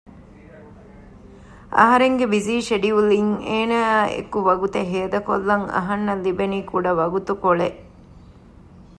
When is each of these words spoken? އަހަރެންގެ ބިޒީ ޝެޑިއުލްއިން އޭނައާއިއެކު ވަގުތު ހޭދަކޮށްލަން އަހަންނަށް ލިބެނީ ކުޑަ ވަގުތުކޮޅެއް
އަހަރެންގެ 1.77 2.25
ބިޒީ 2.33 2.53
ޝެޑިއުލްއިން 2.67 3.33
އޭނައާއިއެކު 3.49 4.37
ވަގުތު 4.47 4.79
ހޭދަކޮށްލަން 4.91 5.65
އަހަންނަށް 5.73 6.23
ލިބެނީ 6.25 6.59
ކުޑަ 6.69 6.91
ވަގުތުކޮޅެއް 6.99 7.79